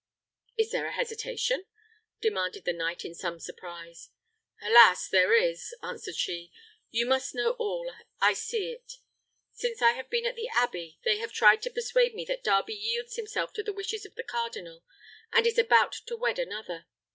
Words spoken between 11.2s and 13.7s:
tried to persuade me that Darby yields himself to